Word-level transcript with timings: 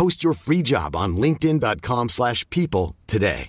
Post 0.00 0.22
your 0.22 0.34
free 0.34 0.62
job 0.62 0.94
on 0.94 1.12
linkedin.com/people 1.16 2.08
slash 2.08 2.46
people 2.48 2.94
today. 3.04 3.48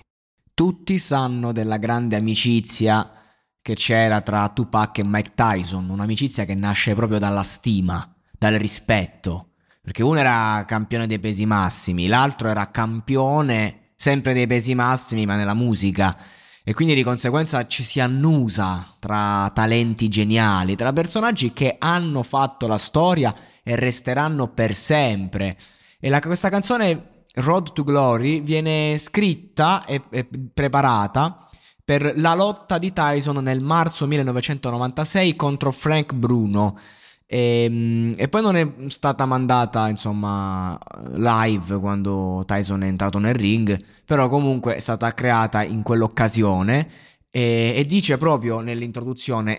Tutti 0.52 0.98
sanno 0.98 1.50
della 1.50 1.78
grande 1.78 2.16
amicizia 2.16 3.10
che 3.62 3.72
c'era 3.72 4.20
tra 4.20 4.50
Tupac 4.50 4.98
e 4.98 5.02
Mike 5.02 5.30
Tyson, 5.34 5.88
un'amicizia 5.88 6.44
che 6.44 6.54
nasce 6.54 6.94
proprio 6.94 7.18
dalla 7.18 7.42
stima, 7.42 8.06
dal 8.38 8.52
rispetto, 8.56 9.52
perché 9.80 10.02
uno 10.02 10.18
era 10.18 10.62
campione 10.66 11.06
dei 11.06 11.18
pesi 11.18 11.46
massimi, 11.46 12.06
l'altro 12.06 12.48
era 12.48 12.70
campione 12.70 13.92
sempre 13.96 14.34
dei 14.34 14.46
pesi 14.46 14.74
massimi, 14.74 15.24
ma 15.24 15.36
nella 15.36 15.54
musica. 15.54 16.14
E 16.62 16.74
quindi 16.74 16.94
di 16.94 17.02
conseguenza 17.02 17.66
ci 17.66 17.82
si 17.82 17.98
annusa 17.98 18.94
tra 18.98 19.50
talenti 19.54 20.06
geniali, 20.08 20.76
tra 20.76 20.92
personaggi 20.92 21.54
che 21.54 21.76
hanno 21.78 22.22
fatto 22.22 22.66
la 22.66 22.76
storia 22.76 23.34
e 23.62 23.74
resteranno 23.74 24.48
per 24.48 24.74
sempre. 24.74 25.56
E 26.04 26.08
la, 26.08 26.18
questa 26.18 26.48
canzone 26.48 27.26
Road 27.36 27.72
to 27.72 27.84
Glory 27.84 28.42
viene 28.42 28.98
scritta 28.98 29.84
e, 29.84 30.02
e 30.10 30.28
preparata 30.52 31.46
per 31.84 32.14
la 32.16 32.34
lotta 32.34 32.78
di 32.78 32.92
Tyson 32.92 33.36
nel 33.36 33.60
marzo 33.60 34.08
1996 34.08 35.36
contro 35.36 35.70
Frank 35.70 36.12
Bruno. 36.12 36.76
E, 37.24 38.12
e, 38.16 38.28
poi 38.28 38.42
non 38.42 38.56
è 38.56 38.68
stata 38.88 39.26
mandata 39.26 39.88
insomma 39.88 40.76
live 41.12 41.78
quando 41.78 42.42
Tyson 42.48 42.82
è 42.82 42.88
entrato 42.88 43.18
nel 43.18 43.34
ring 43.34 43.78
però 44.04 44.28
comunque 44.28 44.74
è 44.74 44.80
stata 44.80 45.14
creata 45.14 45.62
in 45.62 45.82
quell'occasione 45.82 46.86
e, 47.30 47.74
e 47.76 47.84
dice 47.86 48.18
proprio 48.18 48.58
nell'introduzione 48.58 49.58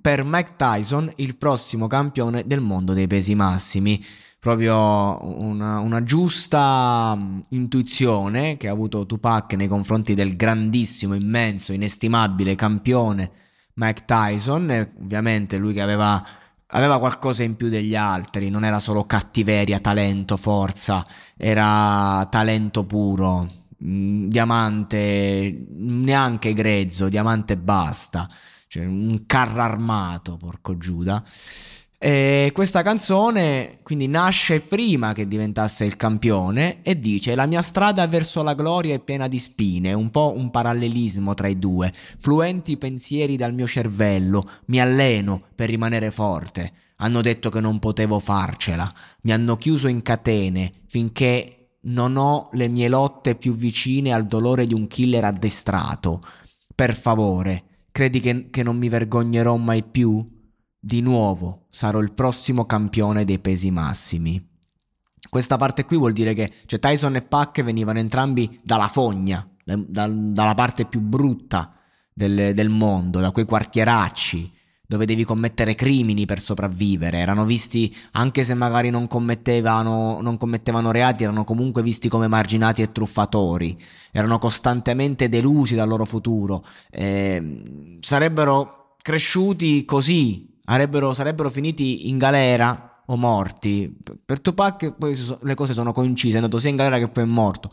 per 0.00 0.24
Mike 0.24 0.54
Tyson 0.56 1.10
il 1.16 1.36
prossimo 1.36 1.86
campione 1.86 2.46
del 2.46 2.60
mondo 2.60 2.92
dei 2.92 3.06
pesi 3.06 3.34
massimi. 3.34 4.02
Proprio 4.38 4.76
una, 4.76 5.78
una, 5.78 6.02
giusta 6.02 7.18
intuizione 7.50 8.58
che 8.58 8.68
ha 8.68 8.72
avuto 8.72 9.06
Tupac 9.06 9.54
nei 9.54 9.68
confronti 9.68 10.12
del 10.12 10.36
grandissimo, 10.36 11.14
immenso, 11.14 11.72
inestimabile 11.72 12.54
campione 12.54 13.30
Mike 13.74 14.04
Tyson, 14.04 14.92
ovviamente 15.00 15.56
lui 15.56 15.72
che 15.72 15.80
aveva, 15.80 16.22
aveva 16.66 16.98
qualcosa 16.98 17.42
in 17.42 17.56
più 17.56 17.68
degli 17.68 17.96
altri, 17.96 18.50
non 18.50 18.64
era 18.64 18.78
solo 18.78 19.04
cattiveria, 19.04 19.80
talento, 19.80 20.36
forza, 20.36 21.04
era 21.36 22.26
talento 22.30 22.84
puro, 22.84 23.48
mm, 23.82 24.28
diamante, 24.28 25.66
neanche 25.70 26.52
grezzo, 26.52 27.08
diamante 27.08 27.56
basta, 27.56 28.28
cioè 28.74 28.86
un 28.86 29.22
carro 29.24 29.60
armato, 29.60 30.36
porco 30.36 30.76
Giuda. 30.76 31.22
E 31.96 32.50
questa 32.52 32.82
canzone 32.82 33.78
quindi 33.84 34.08
nasce 34.08 34.60
prima 34.60 35.12
che 35.12 35.28
diventasse 35.28 35.84
il 35.84 35.96
campione 35.96 36.82
e 36.82 36.98
dice 36.98 37.36
la 37.36 37.46
mia 37.46 37.62
strada 37.62 38.06
verso 38.08 38.42
la 38.42 38.54
gloria 38.54 38.94
è 38.94 38.98
piena 38.98 39.28
di 39.28 39.38
spine, 39.38 39.92
un 39.92 40.10
po' 40.10 40.34
un 40.36 40.50
parallelismo 40.50 41.34
tra 41.34 41.46
i 41.46 41.56
due, 41.56 41.92
fluenti 42.18 42.76
pensieri 42.76 43.36
dal 43.36 43.54
mio 43.54 43.68
cervello, 43.68 44.42
mi 44.66 44.80
alleno 44.80 45.40
per 45.54 45.68
rimanere 45.68 46.10
forte. 46.10 46.72
Hanno 46.96 47.20
detto 47.20 47.50
che 47.50 47.60
non 47.60 47.78
potevo 47.78 48.18
farcela, 48.18 48.92
mi 49.22 49.32
hanno 49.32 49.56
chiuso 49.56 49.86
in 49.86 50.02
catene 50.02 50.72
finché 50.88 51.76
non 51.82 52.16
ho 52.16 52.48
le 52.54 52.66
mie 52.66 52.88
lotte 52.88 53.36
più 53.36 53.54
vicine 53.54 54.12
al 54.12 54.26
dolore 54.26 54.66
di 54.66 54.74
un 54.74 54.88
killer 54.88 55.24
addestrato. 55.24 56.20
Per 56.74 56.96
favore, 56.96 57.73
credi 57.94 58.18
che, 58.18 58.50
che 58.50 58.64
non 58.64 58.76
mi 58.76 58.88
vergognerò 58.88 59.56
mai 59.56 59.84
più? 59.84 60.28
Di 60.80 61.00
nuovo 61.00 61.68
sarò 61.70 62.00
il 62.00 62.12
prossimo 62.12 62.66
campione 62.66 63.24
dei 63.24 63.38
pesi 63.38 63.70
massimi. 63.70 64.44
Questa 65.30 65.56
parte 65.56 65.84
qui 65.84 65.96
vuol 65.96 66.12
dire 66.12 66.34
che 66.34 66.52
cioè, 66.66 66.80
Tyson 66.80 67.14
e 67.14 67.22
Pac 67.22 67.62
venivano 67.62 68.00
entrambi 68.00 68.58
dalla 68.64 68.88
fogna, 68.88 69.48
da, 69.64 69.76
da, 69.76 70.08
dalla 70.08 70.54
parte 70.54 70.86
più 70.86 71.00
brutta 71.00 71.72
del, 72.12 72.52
del 72.52 72.68
mondo, 72.68 73.20
da 73.20 73.30
quei 73.30 73.44
quartieracci 73.44 74.52
dove 74.86 75.06
devi 75.06 75.24
commettere 75.24 75.74
crimini 75.74 76.26
per 76.26 76.40
sopravvivere. 76.40 77.18
Erano 77.18 77.44
visti, 77.44 77.94
anche 78.12 78.44
se 78.44 78.54
magari 78.54 78.90
non 78.90 79.06
commettevano, 79.08 80.20
non 80.20 80.36
commettevano 80.36 80.90
reati, 80.90 81.22
erano 81.22 81.44
comunque 81.44 81.82
visti 81.82 82.08
come 82.08 82.28
marginati 82.28 82.82
e 82.82 82.92
truffatori. 82.92 83.76
Erano 84.12 84.38
costantemente 84.38 85.28
delusi 85.28 85.74
dal 85.74 85.88
loro 85.88 86.04
futuro. 86.04 86.62
Eh, 86.90 87.98
sarebbero 88.00 88.96
cresciuti 89.00 89.84
così, 89.84 90.58
sarebbero 90.64 91.50
finiti 91.50 92.08
in 92.08 92.18
galera 92.18 93.02
o 93.06 93.16
morti. 93.16 93.94
Per 94.24 94.40
Tupac 94.40 94.92
poi 94.92 95.18
le 95.42 95.54
cose 95.54 95.72
sono 95.72 95.92
coincise, 95.92 96.34
è 96.34 96.36
andato 96.36 96.58
sia 96.58 96.70
in 96.70 96.76
galera 96.76 96.98
che 96.98 97.08
poi 97.08 97.24
è 97.24 97.26
morto. 97.26 97.70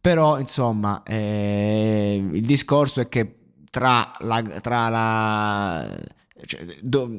Però, 0.00 0.38
insomma, 0.38 1.02
eh, 1.02 2.28
il 2.32 2.46
discorso 2.46 3.00
è 3.00 3.08
che 3.08 3.38
tra 3.70 4.12
la... 4.20 4.40
Tra 4.42 4.88
la 4.88 6.14
cioè, 6.44 6.64
do, 6.82 7.10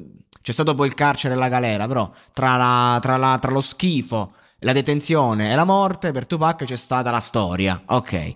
c'è 0.42 0.52
stato 0.52 0.76
poi 0.76 0.88
il 0.88 0.94
carcere 0.94 1.34
e 1.34 1.38
la 1.38 1.50
galera, 1.50 1.88
però 1.88 2.10
tra, 2.32 2.56
la, 2.56 3.00
tra, 3.02 3.18
la, 3.18 3.38
tra 3.40 3.52
lo 3.52 3.62
schifo, 3.62 4.34
la 4.60 4.74
detenzione 4.74 5.52
e 5.52 5.56
la 5.56 5.66
morte, 5.66 6.12
per 6.12 6.26
Tupac 6.26 6.64
c'è 6.64 6.76
stata 6.76 7.12
la 7.12 7.20
storia. 7.20 7.82
Ok. 7.88 8.36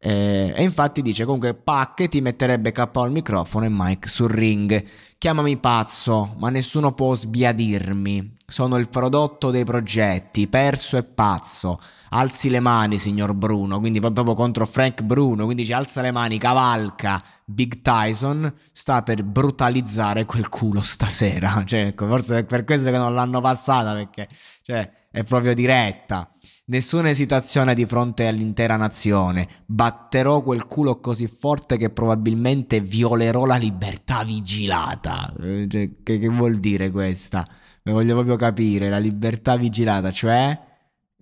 Eh, 0.00 0.52
e 0.54 0.62
infatti 0.62 1.02
dice 1.02 1.24
comunque 1.24 1.54
Pac 1.54 2.06
ti 2.06 2.20
metterebbe 2.20 2.70
capo 2.70 3.02
al 3.02 3.10
microfono 3.10 3.64
e 3.64 3.70
Mike 3.70 4.08
sul 4.08 4.30
ring. 4.30 4.84
Chiamami 5.18 5.56
pazzo, 5.56 6.34
ma 6.38 6.50
nessuno 6.50 6.94
può 6.94 7.14
sbiadirmi. 7.14 8.36
Sono 8.50 8.78
il 8.78 8.88
prodotto 8.88 9.50
dei 9.50 9.64
progetti, 9.64 10.48
perso 10.48 10.96
e 10.96 11.02
pazzo. 11.02 11.78
Alzi 12.08 12.48
le 12.48 12.60
mani, 12.60 12.98
signor 12.98 13.34
Bruno. 13.34 13.78
Quindi 13.78 14.00
proprio 14.00 14.32
contro 14.32 14.64
Frank 14.64 15.02
Bruno. 15.02 15.44
Quindi 15.44 15.64
dice 15.64 15.74
alza 15.74 16.00
le 16.00 16.12
mani, 16.12 16.38
cavalca. 16.38 17.22
Big 17.44 17.82
Tyson 17.82 18.50
sta 18.72 19.02
per 19.02 19.22
brutalizzare 19.22 20.24
quel 20.24 20.48
culo 20.48 20.80
stasera. 20.80 21.62
Cioè, 21.68 21.88
ecco, 21.88 22.06
forse 22.06 22.38
è 22.38 22.44
per 22.44 22.64
questo 22.64 22.90
che 22.90 22.96
non 22.96 23.12
l'hanno 23.12 23.42
passata 23.42 23.92
perché 23.92 24.26
cioè, 24.62 24.90
è 25.10 25.22
proprio 25.24 25.52
diretta. 25.52 26.32
Nessuna 26.68 27.10
esitazione 27.10 27.74
di 27.74 27.84
fronte 27.84 28.28
all'intera 28.28 28.76
nazione. 28.76 29.46
Batterò 29.66 30.42
quel 30.42 30.64
culo 30.64 31.00
così 31.00 31.26
forte 31.26 31.76
che 31.76 31.90
probabilmente 31.90 32.80
violerò 32.80 33.44
la 33.44 33.56
libertà 33.56 34.24
vigilata. 34.24 35.34
Eh, 35.38 35.66
cioè, 35.68 35.90
che, 36.02 36.18
che, 36.18 36.28
vuol 36.28 36.56
dire 36.56 36.90
questa? 36.90 37.46
Voglio 37.92 38.14
proprio 38.14 38.36
capire. 38.38 38.88
La 38.88 38.96
libertà 38.96 39.56
vigilata, 39.56 40.10
cioè? 40.10 40.58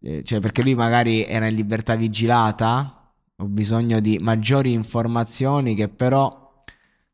Eh, 0.00 0.22
cioè, 0.22 0.38
perché 0.38 0.62
lui 0.62 0.76
magari 0.76 1.24
era 1.24 1.48
in 1.48 1.56
libertà 1.56 1.96
vigilata? 1.96 3.12
Ho 3.38 3.46
bisogno 3.46 3.98
di 3.98 4.18
maggiori 4.20 4.72
informazioni 4.72 5.74
che 5.74 5.88
però 5.88 6.45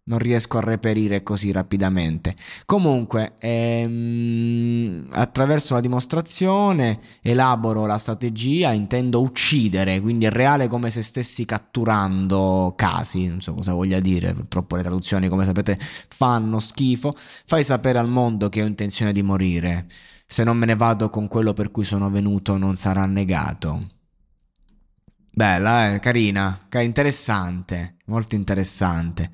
non 0.04 0.18
riesco 0.18 0.58
a 0.58 0.60
reperire 0.62 1.22
così 1.22 1.52
rapidamente. 1.52 2.34
Comunque, 2.66 3.34
ehm, 3.38 5.08
attraverso 5.12 5.74
la 5.74 5.80
dimostrazione 5.80 6.98
elaboro 7.22 7.86
la 7.86 7.98
strategia, 7.98 8.72
intendo 8.72 9.20
uccidere, 9.22 10.00
quindi 10.00 10.24
è 10.26 10.30
reale 10.30 10.66
come 10.68 10.90
se 10.90 11.02
stessi 11.02 11.44
catturando 11.44 12.74
casi, 12.76 13.28
non 13.28 13.40
so 13.40 13.54
cosa 13.54 13.72
voglia 13.72 14.00
dire, 14.00 14.34
purtroppo 14.34 14.76
le 14.76 14.82
traduzioni 14.82 15.28
come 15.28 15.44
sapete 15.44 15.78
fanno 16.08 16.58
schifo. 16.58 17.14
Fai 17.16 17.62
sapere 17.62 17.98
al 17.98 18.08
mondo 18.08 18.48
che 18.48 18.62
ho 18.62 18.66
intenzione 18.66 19.12
di 19.12 19.22
morire. 19.22 19.86
Se 20.26 20.44
non 20.44 20.56
me 20.56 20.66
ne 20.66 20.76
vado 20.76 21.10
con 21.10 21.28
quello 21.28 21.52
per 21.52 21.70
cui 21.70 21.84
sono 21.84 22.10
venuto 22.10 22.56
non 22.56 22.74
sarà 22.76 23.06
negato. 23.06 24.00
Bella, 25.34 25.94
eh, 25.94 25.98
carina, 25.98 26.66
interessante, 26.80 27.96
molto 28.06 28.34
interessante. 28.34 29.30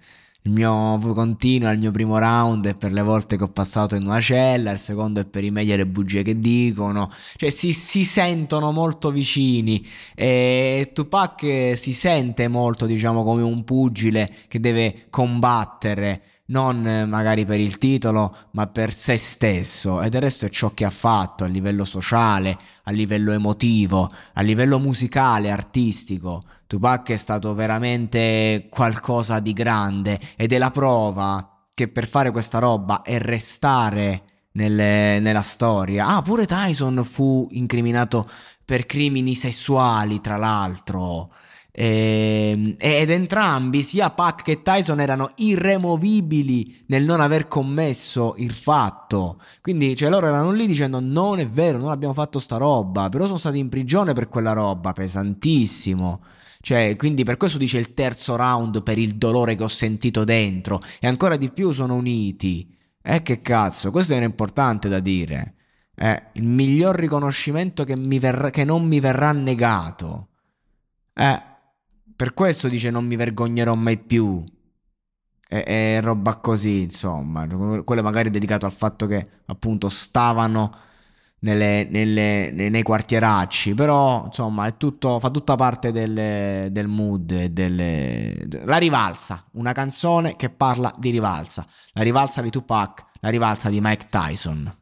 Il 0.48 0.54
mio 0.54 0.98
continuo 1.12 1.70
il 1.70 1.78
mio 1.78 1.90
primo 1.90 2.16
round 2.16 2.66
è 2.66 2.74
per 2.74 2.90
le 2.92 3.02
volte 3.02 3.36
che 3.36 3.44
ho 3.44 3.48
passato 3.48 3.94
in 3.96 4.04
una 4.06 4.18
cella, 4.18 4.70
il 4.70 4.78
secondo 4.78 5.20
è 5.20 5.26
per 5.26 5.44
i 5.44 5.50
meglio 5.50 5.74
e 5.74 5.76
le 5.76 5.86
bugie 5.86 6.22
che 6.22 6.40
dicono, 6.40 7.10
cioè 7.36 7.50
si, 7.50 7.74
si 7.74 8.02
sentono 8.02 8.72
molto 8.72 9.10
vicini 9.10 9.86
e 10.14 10.90
Tupac 10.94 11.74
si 11.76 11.92
sente 11.92 12.48
molto 12.48 12.86
diciamo 12.86 13.24
come 13.24 13.42
un 13.42 13.62
pugile 13.62 14.30
che 14.48 14.58
deve 14.58 15.08
combattere 15.10 16.22
non 16.46 16.80
magari 17.06 17.44
per 17.44 17.60
il 17.60 17.76
titolo, 17.76 18.34
ma 18.52 18.66
per 18.68 18.90
se 18.94 19.18
stesso. 19.18 20.00
E 20.00 20.08
del 20.08 20.22
resto 20.22 20.46
è 20.46 20.48
ciò 20.48 20.72
che 20.72 20.86
ha 20.86 20.90
fatto 20.90 21.44
a 21.44 21.46
livello 21.46 21.84
sociale, 21.84 22.56
a 22.84 22.90
livello 22.90 23.32
emotivo, 23.32 24.08
a 24.32 24.40
livello 24.40 24.78
musicale, 24.78 25.50
artistico. 25.50 26.40
Tupac 26.68 27.10
è 27.10 27.16
stato 27.16 27.54
veramente 27.54 28.68
qualcosa 28.70 29.40
di 29.40 29.54
grande 29.54 30.20
ed 30.36 30.52
è 30.52 30.58
la 30.58 30.70
prova 30.70 31.64
che 31.72 31.88
per 31.88 32.06
fare 32.06 32.30
questa 32.30 32.58
roba 32.58 33.00
e 33.00 33.16
restare 33.16 34.22
nelle, 34.52 35.18
nella 35.18 35.40
storia. 35.40 36.08
Ah, 36.08 36.20
pure 36.20 36.44
Tyson 36.44 37.02
fu 37.04 37.46
incriminato 37.52 38.22
per 38.66 38.84
crimini 38.84 39.34
sessuali, 39.34 40.20
tra 40.20 40.36
l'altro. 40.36 41.32
Ehm, 41.72 42.74
ed 42.76 43.08
entrambi, 43.08 43.82
sia 43.82 44.10
Pac 44.10 44.42
che 44.42 44.60
Tyson, 44.60 45.00
erano 45.00 45.30
irremovibili 45.36 46.84
nel 46.88 47.04
non 47.04 47.20
aver 47.22 47.48
commesso 47.48 48.34
il 48.36 48.52
fatto. 48.52 49.40
Quindi, 49.62 49.96
cioè, 49.96 50.10
loro 50.10 50.26
erano 50.26 50.50
lì 50.50 50.66
dicendo: 50.66 51.00
Non 51.00 51.38
è 51.38 51.48
vero, 51.48 51.78
non 51.78 51.90
abbiamo 51.90 52.12
fatto 52.12 52.38
sta 52.38 52.58
roba. 52.58 53.08
Però 53.08 53.24
sono 53.24 53.38
stati 53.38 53.58
in 53.58 53.70
prigione 53.70 54.12
per 54.12 54.28
quella 54.28 54.52
roba, 54.52 54.92
pesantissimo. 54.92 56.20
Cioè, 56.68 56.96
quindi 56.96 57.24
per 57.24 57.38
questo 57.38 57.56
dice 57.56 57.78
il 57.78 57.94
terzo 57.94 58.36
round 58.36 58.82
per 58.82 58.98
il 58.98 59.16
dolore 59.16 59.54
che 59.54 59.62
ho 59.62 59.68
sentito 59.68 60.22
dentro. 60.24 60.82
E 61.00 61.06
ancora 61.06 61.38
di 61.38 61.50
più 61.50 61.72
sono 61.72 61.94
uniti. 61.94 62.70
Eh, 63.00 63.22
che 63.22 63.40
cazzo, 63.40 63.90
questo 63.90 64.12
era 64.12 64.26
importante 64.26 64.90
da 64.90 65.00
dire. 65.00 65.54
È 65.94 66.28
il 66.34 66.44
miglior 66.44 66.94
riconoscimento 66.94 67.84
che, 67.84 67.94
verrà, 67.96 68.50
che 68.50 68.64
non 68.64 68.86
mi 68.86 69.00
verrà 69.00 69.32
negato. 69.32 70.28
Eh. 71.14 71.42
Per 72.14 72.34
questo 72.34 72.68
dice 72.68 72.90
non 72.90 73.06
mi 73.06 73.16
vergognerò 73.16 73.74
mai 73.74 73.96
più. 73.96 74.44
E, 75.48 75.64
e 75.66 76.00
roba 76.02 76.36
così, 76.36 76.82
insomma. 76.82 77.46
Quello 77.82 78.02
magari 78.02 78.28
dedicato 78.28 78.66
al 78.66 78.72
fatto 78.72 79.06
che 79.06 79.26
appunto 79.46 79.88
stavano 79.88 80.70
nelle, 81.40 81.86
nelle, 81.90 82.50
nei 82.52 82.82
quartieracci. 82.82 83.74
Però, 83.74 84.24
insomma, 84.26 84.70
tutto, 84.72 85.18
fa 85.18 85.30
tutta 85.30 85.56
parte 85.56 85.92
del, 85.92 86.70
del 86.70 86.86
mood 86.88 87.46
delle... 87.46 88.46
La 88.64 88.76
rivalsa, 88.78 89.44
una 89.52 89.72
canzone 89.72 90.36
che 90.36 90.50
parla 90.50 90.92
di 90.96 91.10
rivalsa. 91.10 91.66
La 91.92 92.02
rivalsa 92.02 92.42
di 92.42 92.50
Tupac, 92.50 93.04
la 93.20 93.28
rivalsa 93.28 93.68
di 93.68 93.80
Mike 93.80 94.06
Tyson. 94.08 94.72